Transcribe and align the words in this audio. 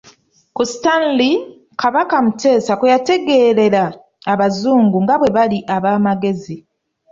Ku 0.55 0.63
Stanley, 0.71 1.33
Kabaka 1.81 2.15
Mutesa 2.25 2.73
kwe 2.79 2.91
yategeerera 2.93 3.83
Abazungu 4.33 4.97
nga 5.03 5.15
bwe 5.19 5.29
bali 5.35 5.59
ab'amagezi. 5.75 6.57